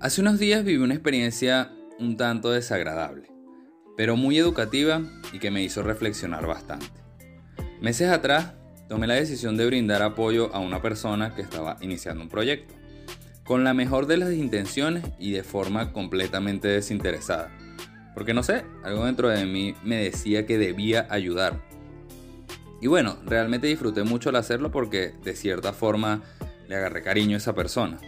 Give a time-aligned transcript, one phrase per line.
[0.00, 3.32] Hace unos días viví una experiencia un tanto desagradable,
[3.96, 5.02] pero muy educativa
[5.32, 6.86] y que me hizo reflexionar bastante.
[7.80, 8.54] Meses atrás
[8.88, 12.74] tomé la decisión de brindar apoyo a una persona que estaba iniciando un proyecto,
[13.42, 17.50] con la mejor de las intenciones y de forma completamente desinteresada.
[18.14, 21.60] Porque no sé, algo dentro de mí me decía que debía ayudar.
[22.80, 26.22] Y bueno, realmente disfruté mucho al hacerlo porque de cierta forma
[26.68, 27.98] le agarré cariño a esa persona.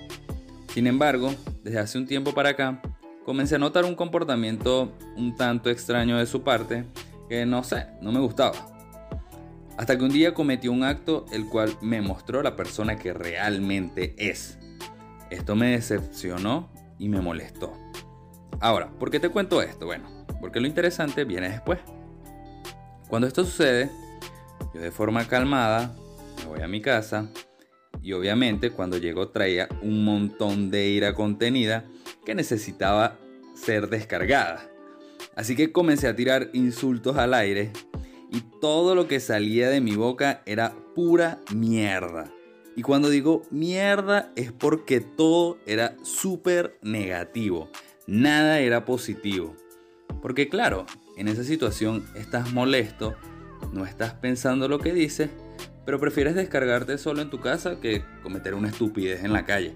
[0.72, 1.34] Sin embargo,
[1.64, 2.80] desde hace un tiempo para acá,
[3.24, 6.84] comencé a notar un comportamiento un tanto extraño de su parte
[7.28, 8.54] que no sé, no me gustaba.
[9.76, 14.14] Hasta que un día cometió un acto el cual me mostró la persona que realmente
[14.18, 14.58] es.
[15.30, 17.72] Esto me decepcionó y me molestó.
[18.60, 19.86] Ahora, ¿por qué te cuento esto?
[19.86, 20.08] Bueno,
[20.40, 21.80] porque lo interesante viene después.
[23.08, 23.90] Cuando esto sucede,
[24.72, 25.96] yo de forma calmada
[26.38, 27.28] me voy a mi casa,
[28.02, 31.84] y obviamente cuando llegó traía un montón de ira contenida
[32.24, 33.18] que necesitaba
[33.54, 34.70] ser descargada.
[35.36, 37.72] Así que comencé a tirar insultos al aire
[38.32, 42.32] y todo lo que salía de mi boca era pura mierda.
[42.76, 47.68] Y cuando digo mierda es porque todo era súper negativo,
[48.06, 49.56] nada era positivo.
[50.22, 53.14] Porque claro, en esa situación estás molesto,
[53.72, 55.30] no estás pensando lo que dices
[55.84, 59.74] pero prefieres descargarte solo en tu casa que cometer una estupidez en la calle.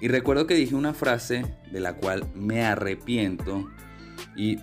[0.00, 3.68] Y recuerdo que dije una frase de la cual me arrepiento
[4.36, 4.58] y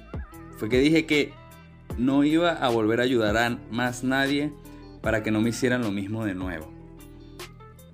[0.58, 1.34] fue que dije que
[1.98, 4.54] no iba a volver a ayudar a más nadie
[5.02, 6.72] para que no me hicieran lo mismo de nuevo.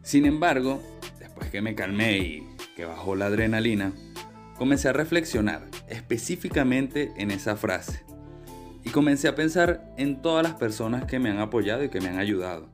[0.04, 0.82] Sin embargo,
[1.20, 3.94] después que me calmé y que bajó la adrenalina,
[4.58, 8.04] comencé a reflexionar específicamente en esa frase.
[8.84, 12.10] Y comencé a pensar en todas las personas que me han apoyado y que me
[12.10, 12.70] han ayudado,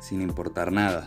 [0.00, 1.06] sin importar nada.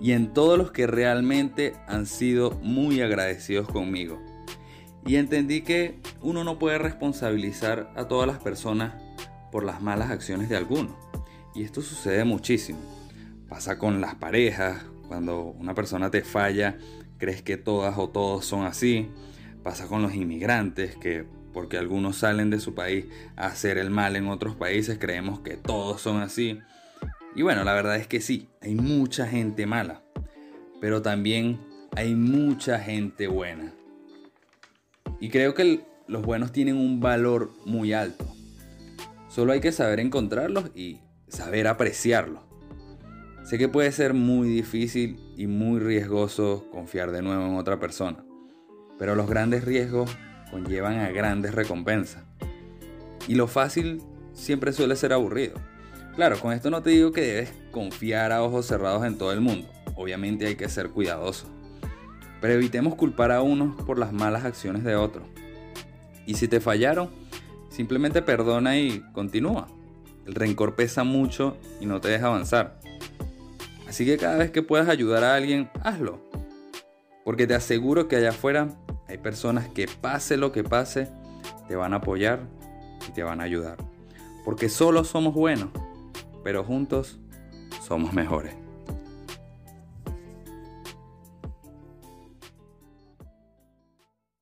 [0.00, 4.20] Y en todos los que realmente han sido muy agradecidos conmigo.
[5.06, 8.94] Y entendí que uno no puede responsabilizar a todas las personas
[9.52, 10.96] por las malas acciones de alguno.
[11.54, 12.80] Y esto sucede muchísimo.
[13.48, 16.78] Pasa con las parejas, cuando una persona te falla,
[17.18, 19.08] crees que todas o todos son así.
[19.62, 23.06] Pasa con los inmigrantes, que porque algunos salen de su país
[23.36, 26.58] a hacer el mal en otros países, creemos que todos son así.
[27.34, 30.02] Y bueno, la verdad es que sí, hay mucha gente mala,
[30.80, 31.60] pero también
[31.96, 33.72] hay mucha gente buena.
[35.20, 38.26] Y creo que los buenos tienen un valor muy alto.
[39.28, 42.42] Solo hay que saber encontrarlos y saber apreciarlos.
[43.44, 48.24] Sé que puede ser muy difícil y muy riesgoso confiar de nuevo en otra persona,
[48.98, 50.16] pero los grandes riesgos
[50.54, 52.22] conllevan a grandes recompensas.
[53.26, 54.00] Y lo fácil
[54.34, 55.54] siempre suele ser aburrido.
[56.14, 59.40] Claro, con esto no te digo que debes confiar a ojos cerrados en todo el
[59.40, 59.66] mundo.
[59.96, 61.48] Obviamente hay que ser cuidadoso.
[62.40, 65.26] Pero evitemos culpar a unos por las malas acciones de otros.
[66.24, 67.10] Y si te fallaron,
[67.68, 69.66] simplemente perdona y continúa.
[70.24, 72.78] El rencor pesa mucho y no te deja avanzar.
[73.88, 76.20] Así que cada vez que puedas ayudar a alguien, hazlo.
[77.24, 78.68] Porque te aseguro que allá afuera
[79.08, 81.08] hay personas que pase lo que pase,
[81.68, 82.40] te van a apoyar
[83.08, 83.76] y te van a ayudar.
[84.44, 85.68] Porque solo somos buenos,
[86.42, 87.18] pero juntos
[87.86, 88.63] somos mejores.